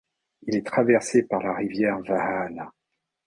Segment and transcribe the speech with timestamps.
[0.47, 2.73] Il est traversé par la rivière Vääna.